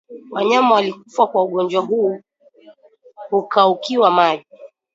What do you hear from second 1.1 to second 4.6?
kwa ugonjwa huu hukaukiwa maji